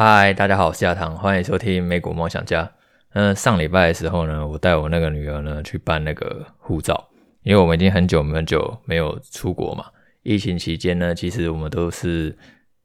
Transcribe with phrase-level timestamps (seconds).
[0.00, 2.70] 嗨，大家好，我是亚堂，欢迎收听美股梦想家。
[3.14, 7.08] 嗯，上礼拜的时候呢，我带我那个女儿呢去办那个护照，
[7.42, 9.86] 因为我们已经很久很久没有出国嘛。
[10.22, 12.38] 疫情期间呢，其实我们都是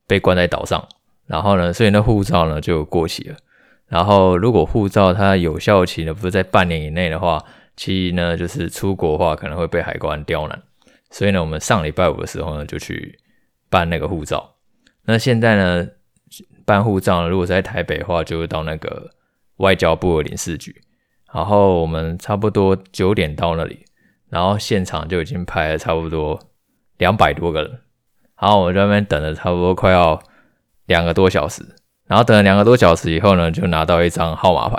[0.08, 0.84] 被关在岛上，
[1.28, 3.38] 然后呢，所以那护照呢就过期了。
[3.86, 7.46] 然后如果护照它有效期呢不是在半年以内的话，
[7.78, 10.64] 其实呢就是出国的话可能会被海关刁难。
[11.12, 13.20] 所以呢，我们上礼拜五的时候呢就去
[13.70, 14.56] 办那个护照。
[15.06, 15.88] 那现在呢？
[16.66, 19.12] 办护照，如果在台北的话，就会到那个
[19.58, 20.82] 外交部的领事局。
[21.34, 23.86] 然后我们差不多九点到那里，
[24.30, 26.40] 然后现场就已经排了差不多
[26.98, 27.80] 两百多个人。
[28.40, 30.22] 然后我们在那边等了差不多快要
[30.86, 31.64] 两个多小时。
[32.06, 34.78] 然后等了两个多小时以后呢，就拿到一张号码牌，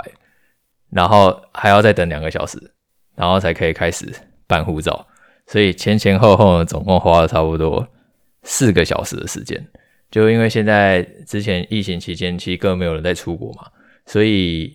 [0.91, 2.71] 然后还要再等两个小时，
[3.15, 4.13] 然后才可以开始
[4.47, 5.07] 办护照。
[5.47, 7.85] 所以前前后后呢，总共花了差不多
[8.43, 9.67] 四个小时的时间。
[10.15, 13.67] 就因为现在之前疫情期间，其实根本没有人在出国嘛，
[14.05, 14.73] 所以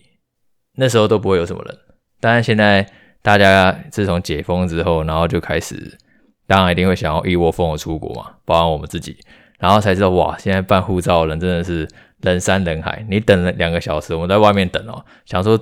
[0.75, 1.75] 那时候都不会有什么人。
[2.19, 2.87] 当然现在
[3.23, 5.97] 大家自从解封之后，然后就开始，
[6.45, 9.17] 当然一定会想要一窝蜂的出国嘛，包括我们自己，
[9.57, 11.87] 然后才知道哇，现在办护照的人真的是
[12.19, 13.03] 人山人海。
[13.09, 15.59] 你等了两个小时，我们在外面等哦，想说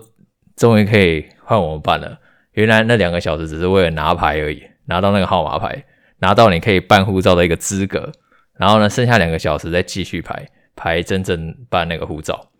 [0.58, 2.20] 终于可以换我们办了。
[2.52, 5.86] 原来那两个小时只是为了拿牌而已，拿到那个号码牌，
[6.18, 8.12] 拿到你可以办护照的一个资格。
[8.60, 12.52] 然后呢，剩下两个小时再继续排排真正办那个护照。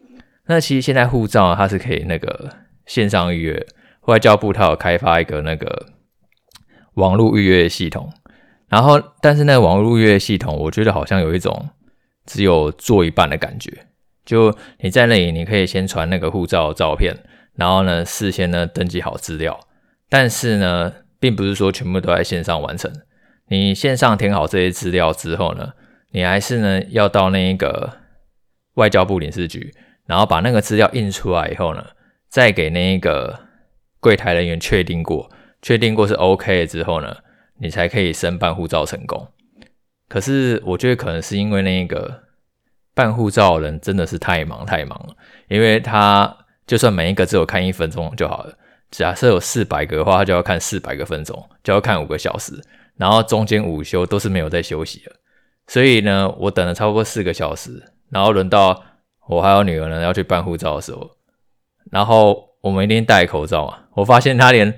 [0.48, 2.50] 那其实现在护照它是可以那个
[2.86, 3.68] 线上预约，
[4.06, 5.88] 外交部它有开发一个那个
[6.94, 8.10] 网络预约系统。
[8.70, 11.70] 然后，但是那个网络预约系统，我觉得好像有一种
[12.26, 13.72] 只有做一半的感觉。
[14.24, 17.18] 就你在那里，你可以先传那个护照照片，
[17.56, 19.60] 然后呢，事先呢登记好资料。
[20.08, 22.92] 但是呢，并不是说全部都在线上完成。
[23.50, 25.74] 你线上填好这些资料之后呢，
[26.12, 27.98] 你还是呢要到那一个
[28.76, 29.74] 外交部领事局，
[30.06, 31.86] 然后把那个资料印出来以后呢，
[32.28, 33.40] 再给那一个
[34.00, 35.30] 柜台人员确定过，
[35.62, 37.18] 确定过是 OK 之后呢，
[37.60, 39.28] 你才可以申办护照成功。
[40.08, 42.24] 可是我觉得可能是因为那一个
[42.96, 45.16] 办护照的人真的是太忙太忙了，
[45.48, 48.58] 因为他就算每一个只有看一分钟就好了，
[48.90, 52.54] 假设有四百个的话，他就要看四百个分钟，就要看五个小时，
[52.98, 55.12] 然后中间午休都是没有在休息的。
[55.70, 58.84] 所以呢，我等了差不多四个小时，然后轮到
[59.28, 61.12] 我还有女儿呢要去办护照的时候，
[61.92, 63.86] 然后我们一定戴口罩啊。
[63.94, 64.74] 我发现他连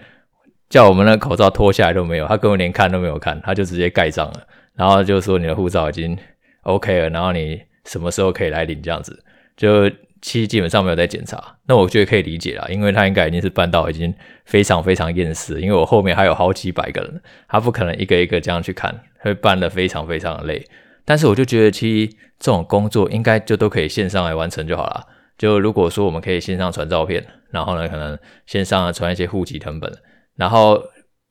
[0.69, 6.17] 叫我们的口罩脱下来都没有，他根本连看都没有看，他就直接盖章了，然后就说你的护照已经
[6.63, 9.23] OK 了，然后你什么时候可以来领这样子，
[9.55, 9.89] 就
[10.21, 11.57] 其实基本上没有在检查。
[11.67, 14.13] 那我觉得可以理解啦，因为他应该已经是办到已经
[14.45, 19.03] 非常非常厌世，因为我后面还有好几百个人，他不可能一个一个这样去看。
[19.23, 20.65] 会办得非常非常的累，
[21.05, 25.05] 但是我就觉得其实这种工作应该就都可以线上来完成就好了。
[25.37, 28.17] 就如果说我们可以线上传照片，然后呢可能
[28.47, 29.95] 线上传一些户籍成本，
[30.37, 30.81] 然后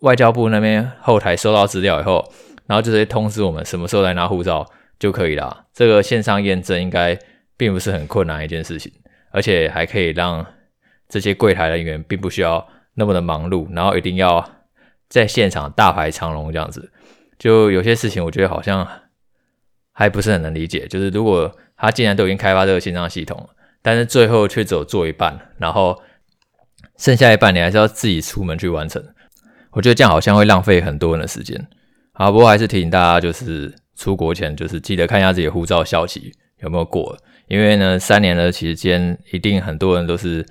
[0.02, 2.32] 外交部那边后台收到资料以后，
[2.68, 4.64] 然后就直接通知我们什么时候来拿护照
[5.00, 5.64] 就可以了。
[5.74, 7.18] 这个线上验证应该
[7.60, 8.90] 并不是很困难一件事情，
[9.32, 10.44] 而且还可以让
[11.10, 14.42] 这些柜台人员并不需要那么的忙碌，然后一定要
[15.10, 16.90] 在现场大排长龙这样子。
[17.38, 18.88] 就有些事情，我觉得好像
[19.92, 20.86] 还不是很能理解。
[20.86, 23.46] 就是如果他既然都已经开发这个线上系统，
[23.82, 26.02] 但是最后却只有做一半，然后
[26.96, 29.04] 剩下一半你还是要自己出门去完成，
[29.72, 31.68] 我觉得这样好像会浪费很多人的时间。
[32.12, 36.32] 好，不过还是提醒大家，就是出国前就是记得看一下自己护照效期
[36.62, 37.16] 有没有过，
[37.50, 40.46] 因为呢，三年的期间一定很多人都是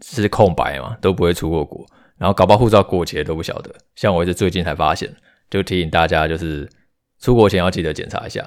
[0.00, 1.84] 是空白嘛，都不会出过国，
[2.16, 3.74] 然后搞不好护照过期都不晓得。
[3.96, 5.12] 像我是最近才发现。
[5.50, 6.68] 就提醒大家，就是
[7.18, 8.46] 出国前要记得检查一下。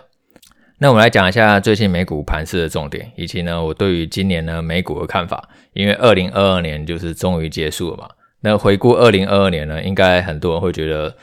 [0.77, 5.49] 那我们来讲一下最近美股盘势的重点，以及呢我对于今年呢美股的看法。
[5.73, 8.07] 因为二零二二年就是终于结束了嘛。
[8.41, 11.17] 那回顾二零二二年呢，应该很多人会觉得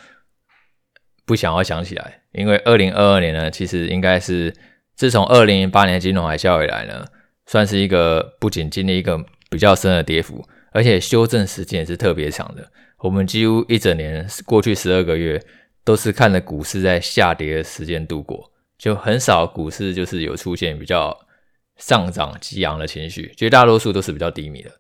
[1.25, 4.53] 不想要想起来，因为二零二二年呢，其实应该是
[4.99, 7.07] 自从二零零八年金融海啸以来呢，
[7.47, 9.19] 算是一个不仅经历一个
[9.49, 12.71] 比较深的跌幅，而且修正时间也是特别长的。
[12.99, 15.43] 我们几乎一整年过去十二个月。
[15.85, 21.19] 都是看着股市在下跌的时间度过，就很少股市就是有出现比较
[21.79, 24.71] 上涨激昂的情绪，绝大多数都是比较低迷的。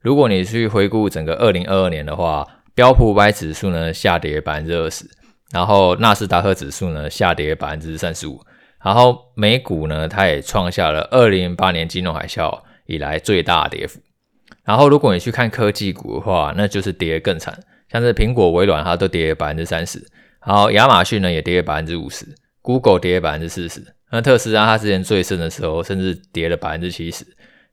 [0.00, 5.04] 如果你去回顾整个二零二二年的话，标普五百指数呢下跌百分之二十，
[5.52, 8.40] 然后纳斯达克指数呢下跌百分之三十五，
[8.84, 13.98] 然后美股呢它也创下了二零零八年金融海啸以来最大跌幅。
[14.62, 17.58] 然后如果你去看科技股的话，那就是跌得更惨，
[17.90, 20.06] 像是苹果、微软它都跌百分之三十。
[20.46, 22.26] 然后，亚马逊呢也跌了百分之五十
[22.60, 27.24] ，Google 跌了百分之四十，那特斯拉它之前最盛的时候，甚至跌了百分之七十，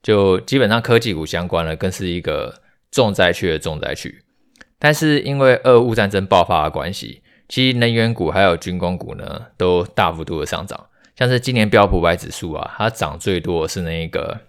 [0.02, 4.24] 就基本上科技股相关的更是一个重灾区的重灾区。
[4.80, 10.88] 但是因为俄乌战争爆发的关系，其实能源股还有军工股呢，都大幅度的上涨。
[11.22, 14.40] 像是今年标普五百指数啊，它涨最多是那一个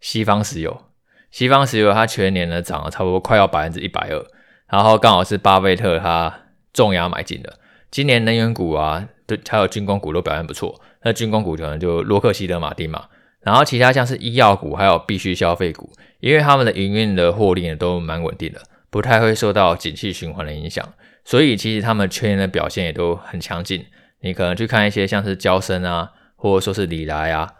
[0.00, 0.84] 西方石油。
[1.30, 4.24] 西方石油它全年呢涨了差不多快要百分之一百二，
[4.70, 7.58] 然后刚好是巴菲特他重压买进的。
[7.90, 10.80] 今年能源股啊，对，还有军工股都表现不错。
[11.02, 13.04] 那军工股可能就洛克希德马丁嘛，
[13.42, 20.94] 然后其他像是医药股还有必需消费股，因为他们的营运的获利呢都蛮稳定的，不太会受到景气循环的影响，
[21.26, 23.84] 所以其实他们全年的表现也都很强劲。
[24.22, 27.50] 你可能去看一些像是娇生啊，或者说是李来啊，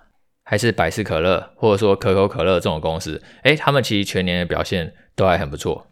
[0.45, 5.87] 还是百事可乐，或者说可口可乐这种公司，诶，他们其实全年的表现都还很不错。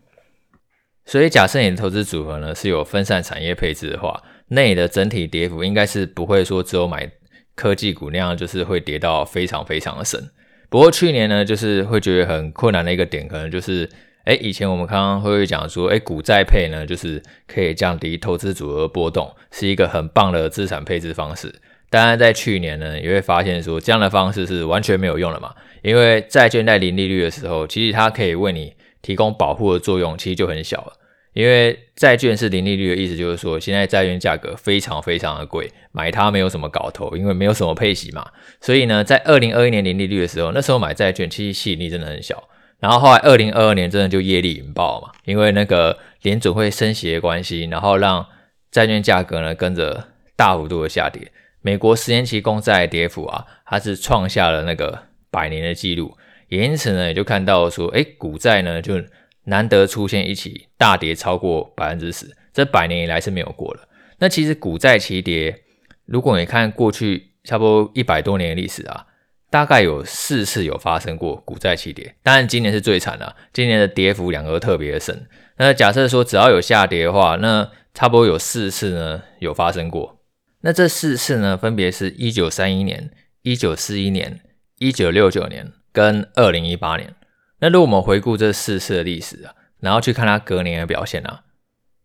[1.05, 7.11] 所以假设你的投资组合呢是有分散产业配置的话，那你的整体跌幅应该是不会说只有买
[7.55, 10.31] 科技股那样，就是会跌到非常非常的深。
[10.69, 13.88] 不过去年呢，就是会觉得很困难的一个点，可能就是。
[14.28, 21.54] 诶，以前我们刚刚会讲说，诶，股债配呢，就是可以降低投资组合波动，是一个很棒的资产配置方式。
[21.88, 25.54] 当然，在去年呢，也会发现说，这样的方式是完全没有用的嘛。
[25.80, 30.92] 因为债券在零利率的时候，其实它可以为你提供保护的作用，其实就很小了。
[31.32, 38.26] 因为债券是零利率的意思，就是说，现在债券价格非常非常的贵，买它没有什么搞头，因为没有什么配息嘛。
[38.60, 42.46] 所以呢，在二零二一年零利率的时候，那时候买债券其实吸引力真的很小。
[42.80, 48.25] 然后后来，二零二二年真的就业力引爆嘛，因为那个联准会升息的关系，然后让
[48.70, 51.32] 债券价格呢跟着大幅度的下跌。
[51.60, 56.16] 美国十年期公债跌幅啊，它是创下了那个百年的记录，
[56.48, 59.02] 也因此呢，也就看到说，诶，股债呢就
[59.46, 63.81] 难得出现一起大跌超过百分之十，这百年以来是没有过的。
[64.19, 65.64] 那其实股债齐跌，
[66.04, 69.06] 如果你看过去差不多一百多年的历史啊。
[69.50, 75.26] 大概有四次有发生过股债齐跌，当然今年是最惨的，今年的跌幅两个特别的深。
[75.56, 80.20] 那假设说只要有下跌的话，那差不多有四次呢有发生过。
[80.60, 83.10] 那这四次呢，分别是一九三一年、
[83.42, 84.40] 一九四一年、
[84.78, 87.14] 一九六九年跟二零一八年。
[87.60, 91.42] 那如果我们回顾这四次的历史啊，然后去看它隔年的表现啊，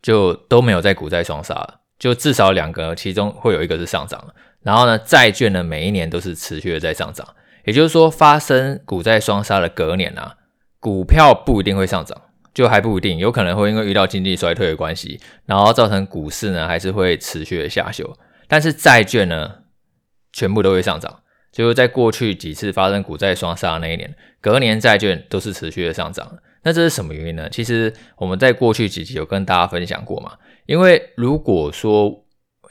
[0.02, 4.34] 就都没有在股债双杀了，就至少两个，其中会有一个是上涨了。
[4.64, 7.28] 然后呢，债券呢，每一年都是持续的在上涨，
[7.66, 10.38] 也就是说，发生股债双杀的隔年啊，
[10.80, 12.20] 股票不一定会上涨，
[12.54, 18.18] 就还不一定，有可能会因为遇到经济衰退的关系，然后造成股市呢还是会持续的下修。
[18.48, 19.52] 但是债券呢，
[20.32, 21.20] 全部都会上涨，
[21.52, 26.38] 就是在过去几次发生股债双杀的那一年，隔年债券都是持续的上涨。
[26.64, 27.50] 那这是什么原因呢？
[27.50, 30.34] 其实我们在过去几集有跟大家分享过嘛，
[30.66, 32.23] 因为如果说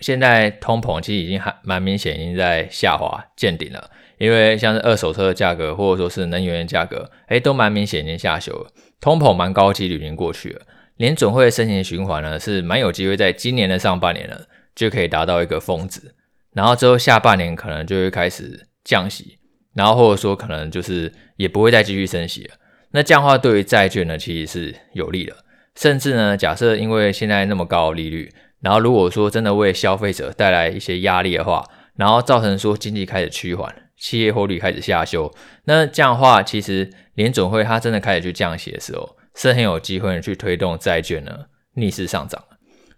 [0.02, 3.90] 现在通膨其实已经还蛮明显，已经在下滑见顶了。
[4.18, 8.70] 因为像是二手车的价格，或者说是能源价格，诶，都蛮明显已经下修了。
[9.00, 10.62] 通膨蛮高几率已经过去了。
[10.98, 14.36] 联准会的升息循环呢，是蛮有机会在今年的上半年呢
[14.74, 16.14] 就可以达到一个峰值，
[16.52, 19.38] 然后之后下半年可能就会开始降息，
[19.74, 22.54] 然后或者说可能就是也不会再继续升息了。
[22.92, 25.34] 那这样的话对于债券呢其实是有利的，
[25.74, 28.32] 甚至呢假设因为现在那么高利率。
[28.62, 35.30] 然后如果说真的为消费者带来一些压力的话，然后造成说经济开始趋缓，企业获利开始下修，
[35.64, 41.32] 那这样的话，其实联准会它真的开始去降息的时候，是很有机会去推动债券呢
[41.74, 42.42] 逆势上涨。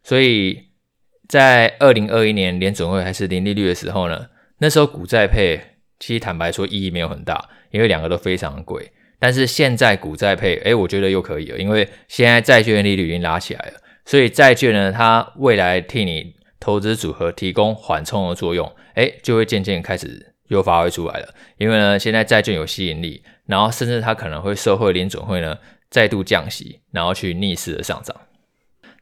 [0.02, 0.68] 所以
[1.28, 4.26] 在二零二一年联准会还是零利率的时候呢，
[4.58, 5.58] 那时候股债配
[5.98, 8.92] 其实坦白说意义没有很大，因为两个都非常贵。
[9.18, 13.80] 但是现在股债配，诶，我觉得又可以了，因为现在债券利率已经拉起来了。
[14.04, 21.28] 所以债券呢，它未来替你投资组合提供缓冲的作用，哎，就会渐渐开始又发挥出来了。
[21.58, 25.58] 因为呢，现在债券有吸引力，然后甚至它可能会受惠联准会呢
[25.90, 28.14] 再度降息，然后去逆势的上涨。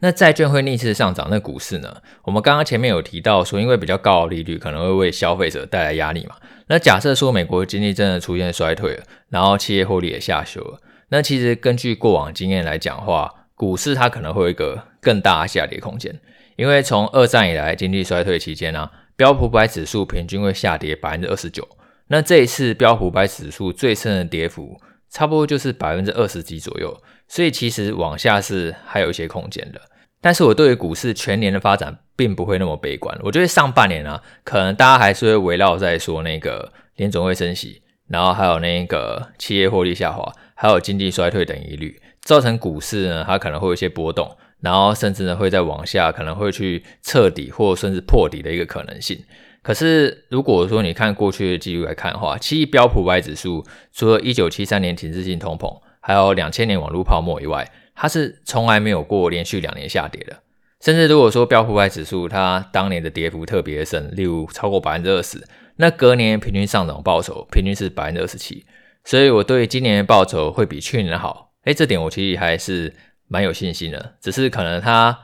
[0.01, 2.03] 那债券会逆势上涨，那股市呢？
[2.25, 6.35] 我们刚刚前面有提到说，因为比较高的利率可能会为消费者带来压力嘛。
[6.67, 10.81] 那假设说美国经济真的出现衰退了，然后企业获利也下修了，
[11.11, 16.13] 那其实根据过往经验来讲的话，股市它可能会有一个更大的下跌空间，
[16.57, 21.69] 因为从二战以来经济衰退期间呢、啊，标普五百指数平均会下跌百分之二十九。
[22.09, 27.01] 那这一次标普五百指数最深的跌幅，差不多就是百分之二十几左右。
[27.29, 29.81] 所以其实往下是还有一些空间的。
[30.21, 33.17] 但是我对于股市全年的发展并不会那么悲观。
[33.23, 42.02] 我觉得上半年、啊，可能大家还是会围绕在说那个联总会升息，然后还有那个企业获利下滑，还有经济衰退等疑虑。
[42.23, 49.23] 造成股市呢，它可能会有一些波动，然后甚至呢会再往下，可能会去彻底或甚至破底的一个可能性。
[49.63, 60.37] 可是如果说你看过去的记录来看的话，其实标普五百指数除了一九七三年停滞性通膨，还有两千年网络泡沫以外，它是从来没有过连续两年下跌的。
[60.81, 65.41] 甚至如果说标普五百指数它当年的跌幅特别深，例如超过百分之二十，
[65.77, 68.65] 那隔年平均上涨报酬平均是百分之二十七。
[69.05, 72.95] 所以我对今年的报酬会比去年好，诶，这点我其实还是
[73.29, 74.15] 蛮有信心的。
[74.21, 75.19] 只是可能它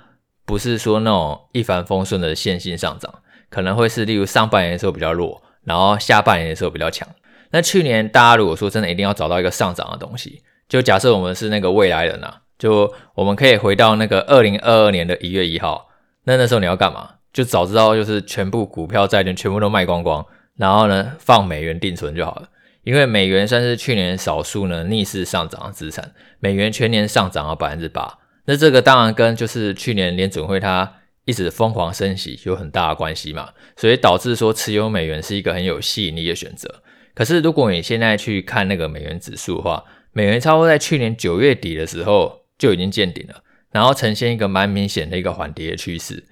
[0.44, 3.12] 不是说那种一帆风顺的线性上涨。
[3.50, 7.08] 可能会是例如上半年的时候比较弱，然后下半年的时候比较强。
[7.50, 15.88] 那去年大家如果说真的一定要找到一个上涨的东西，就假设我们是那个未来人啊，就我们可以回到那个二零二二年的一月一号，
[16.24, 17.08] 那那时候你要干嘛？
[17.32, 20.22] 就早知道就是全部股票债券全部都卖光光，
[20.56, 22.48] 然后呢放美元定存就好了，
[22.88, 28.18] 因为美元算是去年少数呢逆势上涨的资产，美元全年上涨了百分之八。
[28.46, 30.94] 那这个当然跟就是去年联准会它。
[31.28, 36.82] 一直疯狂升息有很大的关系嘛，所以导致说持有美元是一个很有吸引力的选择。
[37.14, 46.24] 可是如果你现在去看那个美元指数的话，美元差不多在去年九月底的时候就已经见顶了，然后呈现一个蛮明显的一个缓跌的趋势。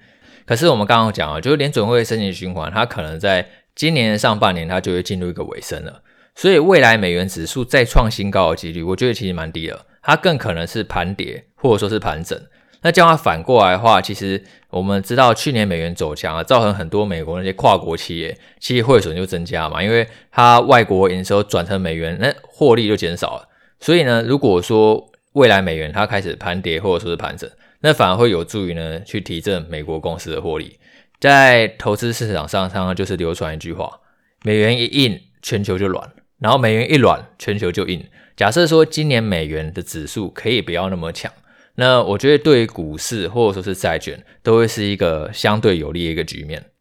[0.47, 6.01] 可是我们刚刚讲了，就是联准会升息循环，它可能在今年上半年它就会进入一个尾声了，
[6.37, 12.39] 所以未来美元指数再创新高的几率，我觉得其实蛮低的，它更可能是盘跌或者说是盘整。
[12.83, 23.49] 那这样反过来的话，其实我们知道去年美元走强啊，造成很多美国那些跨国企业其实汇损就增加嘛，因为它外国营收转成美元，那获利就减少了。
[23.79, 30.77] 所以呢，如果说未来美元它开始盘跌或者说是盘整，那反而会有助于呢去提振美国公司的获利。
[31.19, 34.01] 在投资市场上，常常就是流传一句话：
[34.43, 36.07] 美元一硬，全球就软；
[36.39, 38.05] 然后美元一软，全球就硬。
[38.35, 41.31] 假设说今年美元的指数可以不要那么强。
[41.79, 46.71] 那我觉得对于股市或者说是债券，都会是一个相对有利的一个局面。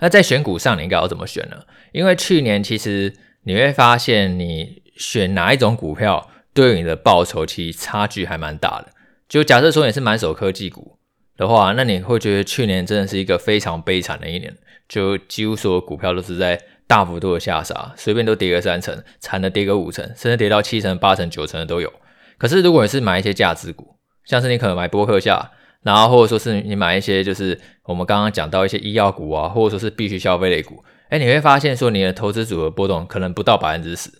[0.00, 1.64] 那在选股上，你应该要怎么选呢？
[1.92, 8.92] 因为去年其实你会发现，你选哪一种股票，对于你的报酬其实差距还蛮大的。
[9.28, 10.98] 就假设说你是满手科技股
[11.36, 14.54] 的话，那你会觉得去年真的是一个非常悲惨的一年，
[14.86, 16.60] 就几乎所有股票都是在
[16.92, 21.90] 大幅度的下杀，随便都跌个三成，惨的跌个五成，甚至跌到七成、八成、九成的都有。
[22.36, 23.96] 可是，如果你是买一些价值股，
[24.26, 34.10] 像是你可能买波克夏，然后或者说是你买一些就是我们刚刚讲到一些医药股啊，或者说是必需消费类股，诶，你会发现说你的投资组合波动可能不到百分之十。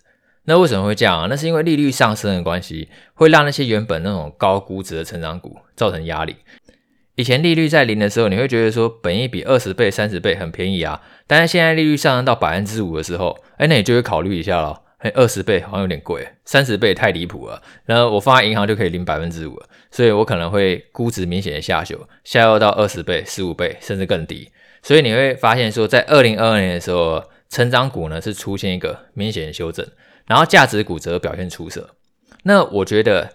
[0.45, 1.27] 那为什么会这样啊？
[1.29, 6.35] 那是因为利率上升的关系，会让那些原本那种高估值的成长股造成压力。
[7.15, 14.81] 以前利率在零的时候，你会觉得说本益比二十倍、三十倍很便宜啊，但是现在利率上升到百分之五的时候，诶，那你就会考虑一下了。
[14.97, 17.61] 哎，二十倍好像有点贵，三十倍太离谱了。
[17.85, 24.49] 然后我放在银行就可以领百分之五，所以我可能会估值明显的下修，下修到二十倍、十五倍，甚至更低。
[24.81, 29.85] 所以你会发现说，在二零二二年的时候，成长股呢是出现一个明显的修正，
[30.25, 31.89] 然后价值股则表现出色。
[32.43, 33.29] 那我觉得，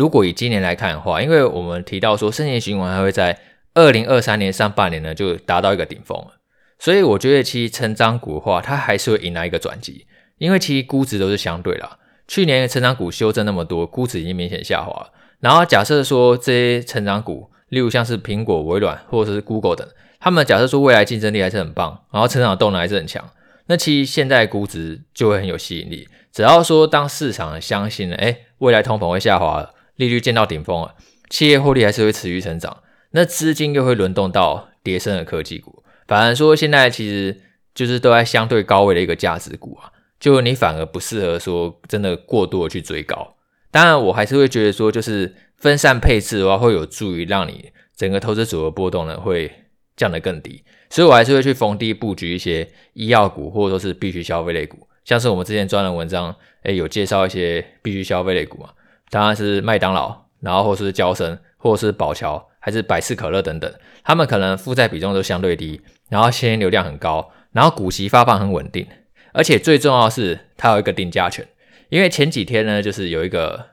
[0.00, 3.38] 如果以今年来看的话，因为我们提到说，升息循环还会在
[3.74, 6.40] 二零二三年上半年呢就达到一个顶峰了，
[6.78, 10.06] 所以我觉得其实成长股的话，它还是会迎来一个转机。
[10.38, 15.06] 因为其实估值都是相对啦，去年成长股修正那么多，估值已经明显下滑。
[15.38, 19.86] 然后假设说这些成长股，例如像是苹果、微软或者是 Google 等，
[20.18, 23.22] 他们假设说未来竞争力还是很棒，然后成长动能还是很强，
[23.66, 26.08] 那其实现在估值就会很有吸引力。
[26.32, 30.94] 只要说当市场相信了，诶，未来通膨会下滑了，利率见到顶峰了，
[31.28, 35.84] 企业获利还是会持续成长，那资金又会轮动到跌升的科技股。
[36.08, 37.40] 反而说现在其实
[37.74, 39.92] 就是都在相对高位的一个价值股啊。
[40.18, 43.36] 就你反而不适合说真的过度的去追高，
[43.70, 49.50] 当然我还是会觉得说，就是分散配置的话，会有助于让你整个投资组合波动呢会
[49.96, 58.68] 降得更低，所以我还是会去逢低布局一些医药股或者说是必须消费类股，像是我们之前专栏文章诶有介绍一些必须消费类股嘛，
[59.10, 63.72] 当然是麦当劳，然后或是娇生，或者是宝侨，还是百事可乐等等，
[64.04, 68.86] 他们可能负债比重都相对低，然后现金流量很高，然后股息发放很稳定。
[69.32, 71.46] 而且最重要是，它有一个定价权。
[71.88, 73.66] 因为前几天呢，就是有一个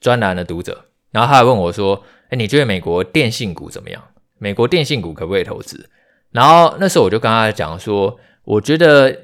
[0.00, 4.02] 专栏的读者，然后他还问我说：“哎，你觉得美国电信股怎么样？
[4.38, 5.90] 美国电信股可不可以投资？”
[6.32, 9.14] 然后那时候我就跟他讲说：“我觉得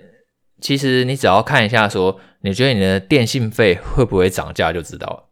[0.60, 5.29] 其实你只要看一下，说你觉得你的电信费会不会涨价就知道了。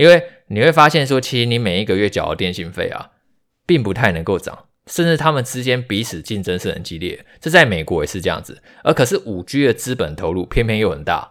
[0.00, 3.10] 因为你会发现说，其实你每一个月缴的电信费啊，
[3.66, 8.60] 并不太能够涨。”甚至他们之间彼此竞争是很激烈，这在美国也是这样子。
[8.82, 11.30] 而可是五 G 的资本投入偏偏又很大，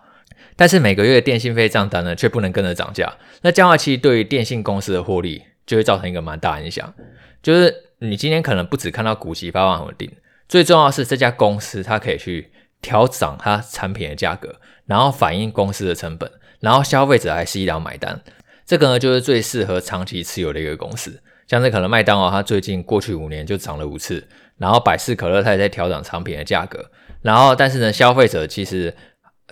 [0.56, 3.18] 但是每个月的电信费账单呢却不能跟着涨价。
[3.42, 6.94] 那这样其实对于电信公司的获利就会造成一个蛮大影响。
[7.42, 10.10] 就是你今天可能不只看到股息发放很稳定，
[10.48, 18.22] 最重要是这家公司它可以去调涨它产品的价格，然后反映公司的成本，然后消费者还是依然买单。
[18.70, 21.20] 这个呢，就是最适合长期持有的一个公司。
[21.48, 24.24] 像是可能麦当劳，它最近过去五年就涨了五次，
[24.60, 26.92] 然后百事可乐它也在调涨产品的价格，
[27.24, 28.96] 然后但是呢，消费者其实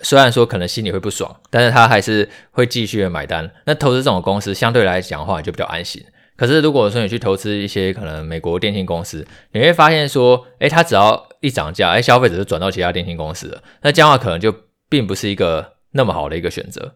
[0.02, 3.50] 虽然说可能心里会不爽，但是他还是会继续的买单。
[3.64, 6.00] 那投资这种公司相对来讲的话，就比较安心。
[6.36, 14.54] 可是如果说你去投资一些可能美国电信公司，你会发现说，诶，它只要一涨价，诶，消费者就转到其他电信公司了，那这样的话可能就
[14.88, 16.94] 并不是一个那么好的一个选择。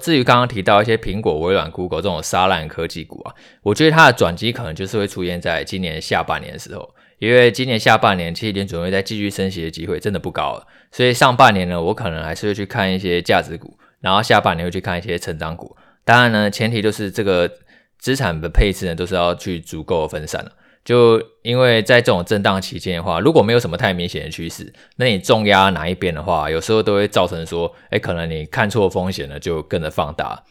[0.00, 15.76] 至于刚刚提到一些苹果、微软、Google 这种沙烂科技股啊，我觉得它的转机可能就是会出现在今年下半年的时候，因为今年下半年其实联准会再继续升息的机会真的不高了，所以上半年呢，我可能还是会去看一些价值股，然后下半年会去看一些成长股。
[16.04, 17.50] 当然呢，前提就是这个
[17.98, 20.52] 资产的配置呢，都是要去足够分散了。
[20.86, 30.44] 就因为在这种震荡期间的话，如果没有什么太明显的趋势，那你重压哪一边的话，有时候都会造成说，哎，可能你看错风险了，就跟着放大。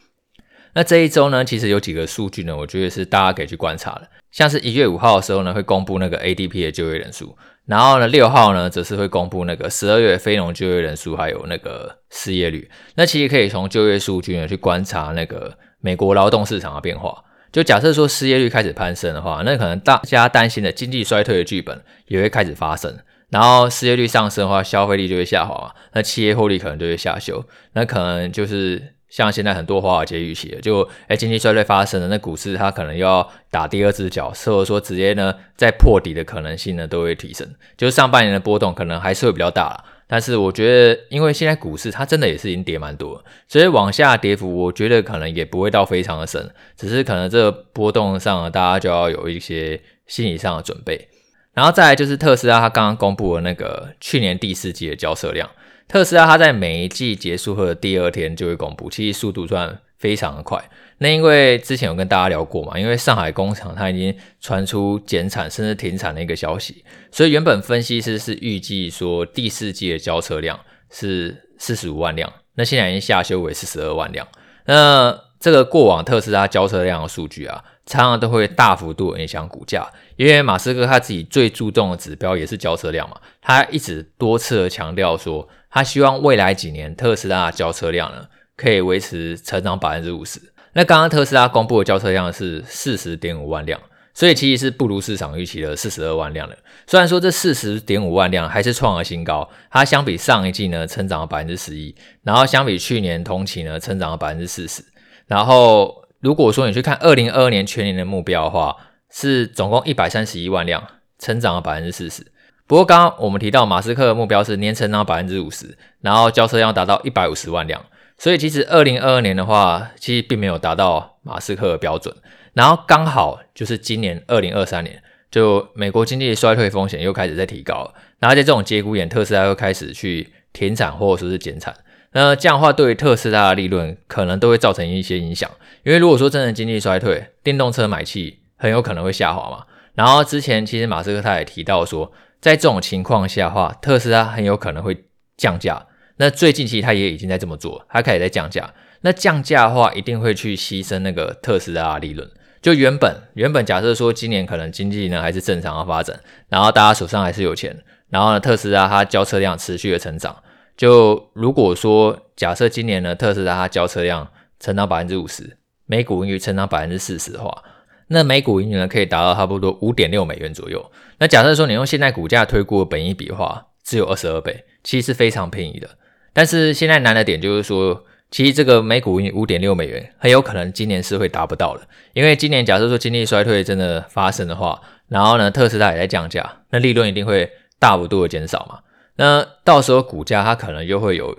[0.74, 4.02] 那这一周呢，其实有几个数据呢，我觉得是大家可以去观察的。
[4.30, 12.70] 像是一月五号的时候呢，会公布那个 ADP 的就业人数，然后呢，六号呢，则是会公布那个十二月非农就业人数，还有那个失业率。
[12.96, 17.24] 那其实可以从就业数据呢，去观察那个美国劳动市场的变化。
[17.52, 22.98] 就假设说失业率开始攀升的话，那可能大家担心的经济衰退的剧本也会开始发生。
[23.30, 27.44] 然后失业率上升的话，消费力就会下滑，那企业获利可能就会下修。
[27.72, 37.48] 那可能就是像现在很多华尔街预期的，就诶经济衰退发生了，那股市它可能要打第二只脚，或者说直接呢再破底的可能性呢都会提升。
[37.76, 39.84] 就是上半年的波动可能还是会比较大了。
[40.08, 51.08] 但是我觉得，因为现在股市它真的也是已经跌蛮多，所以往下跌幅，我觉得可能也不会到非常的深，只是可能这波动上，大家就要有一些心理上的准备。
[51.54, 55.50] 然后再来就是特斯拉，它刚刚公布了那个去年第四季的交车量，
[55.88, 60.62] 特斯拉它在每一季结束后的第二天就会公布，其实速度算非常的快。
[60.98, 70.58] 那因为之前有跟大家聊过嘛，因为上海工厂它已经传出减产甚至停产的一个消息，所以原本分析师是预计说第四季的交车量
[70.90, 74.26] 是四十五万辆，那现在已经下修为四十二万辆。
[74.64, 90.40] 那这个过往特斯拉交车量的数据啊，常常都会大幅度影响股价，因为马斯克他自己最注重的指标也是交车量嘛，他一直多次的强调说，他希望未来几年特斯拉的交车量呢可以维持成长百分之五十。
[90.72, 93.80] 那刚刚特斯拉公布的交车量是四十点五万辆，
[94.12, 96.58] 所以其实是不如市场预期的四十二万辆的。
[96.86, 104.84] 虽然说这四十点五万辆还是创了新高，它相比上一季呢成长了百分之十一，然后相比去年同期呢成长了百分之四十。
[105.26, 108.76] 然后如果说你去看二零二二年全年的目标的话，
[109.10, 110.86] 是总共一百三十一万辆，
[111.18, 112.26] 成长了百分之四十。
[112.66, 117.82] 不过刚刚我们提到马斯克的目标是年成长百分之五十，然后交车量达到一百五十万辆。
[118.18, 122.14] 所以其实二零二二年的话，其实并没有达到马斯克的标准。
[122.54, 131.76] 然后刚好就是今年二零二三年，就美国经济衰退风险又开始在提高，然后在这种节骨眼，特斯拉又开始去停产或者说是减产。
[132.12, 135.50] 那这样的话，对于特斯拉的利润可能都会造成一些影响。
[135.84, 139.66] 因为如果说真的经济衰退，电动车买气很有可能会下滑嘛。
[139.94, 145.04] 然后之前其实马斯克他也提到说，在这种情况下的话，特斯拉很有可能会
[145.36, 145.86] 降价。
[146.18, 148.72] 那最近其实他也已经在这么做，他开始在降价。
[149.02, 152.28] 那降价的话，一定会去牺牲那个特斯拉利润。
[152.62, 160.42] 就原本原本假设说今年可能经济呢还是正常的发展，然后大家手上还是有钱，然后呢特斯拉它交车量持续的成长。
[160.76, 167.62] 就如果说假设今年呢特斯拉它交车量成长百分之五十，每股盈余成长百分之四十的话，
[168.08, 170.90] 那每股盈余呢可以达到差不多五点六美元左右。
[171.18, 175.88] 那假设说你用现在股价推估的本益比的话，只有二十二倍，其实是非常便宜的。
[176.36, 188.80] 但是现在难的点就是说，其实这个每股五点六美元很有可能今年是会达不到的，因为今年假设说经济衰退真的发生的话，然后呢特斯拉也在降价，那利润一定会大幅度的减少嘛，
[189.16, 191.34] 那到时候股价它可能又会有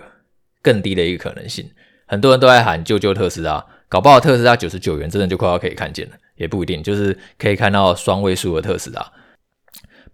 [0.60, 1.70] 更低的一个可能性，
[2.04, 9.12] 很多人都在喊救救特斯拉，搞不好特斯拉九十九元真的就快要可以看见了，也不一定，就是可以看到双位数的特斯拉。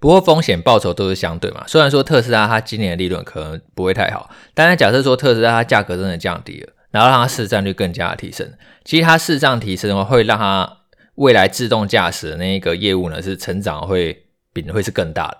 [0.05, 8.53] 不过风险报酬都是相对嘛，虽然说特斯拉它今年的利润可能不会太好，但是假设说特斯拉它价格真的降低了，然后让它市占率更加的提升，
[8.85, 10.71] 其实它市占提升的话，会让它
[11.15, 15.39] 未来自动驾驶的那一个业务呢是成长会比会是更大的。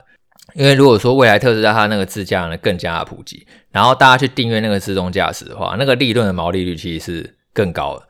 [0.55, 8.09] 因为如果说未来特斯拉它那个自驾呢更加的普及，然后大家去订阅那个自动驾驶的话，那个利润的毛利率其实是更高的。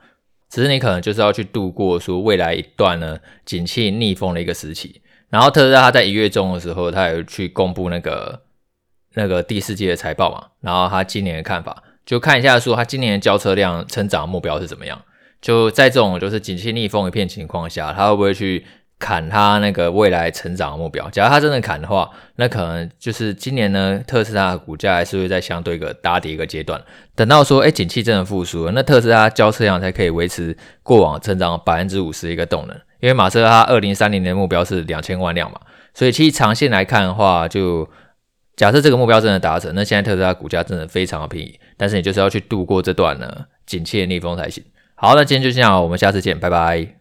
[0.48, 5.00] 只是你可能就是要去度过说未来一段呢景气逆风的一个时期。
[5.30, 8.42] 然后特斯拉他在一月中的时候，他有去公布那个
[9.14, 15.02] 那个第四季的财报嘛，然后他今年的看法，就看一下说他今年的交车量成长目标是怎么样。
[15.40, 18.64] 就在这种就是景气逆风一片情况下，他会不会去？
[18.96, 26.80] 砍他那个未来成长的目标，假如他真的砍的话，那可能就是今年呢，特斯拉的股价还是会在相对一个打底一个阶段。
[27.14, 32.80] 等到说，哎，景气真的复苏了，那特斯拉交车量才可以维持过往成长百分之五十一个动能。
[33.04, 35.60] 因为马斯克他二零三零年的目标是两千万辆嘛，
[35.92, 37.86] 所以其实长线来看的话，就
[38.56, 44.64] 假设这个目标真的达成，那现在特斯拉股价真的非常的便宜，但是你就是要去度过这段呢景气的逆风才行。
[44.94, 46.94] 好，那今天就这样，我们下次见，拜拜。